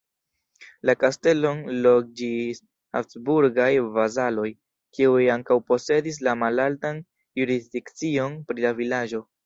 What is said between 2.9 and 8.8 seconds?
habsburgaj vasaloj, kiuj ankaŭ posedis la malaltan jurisdikcion pri la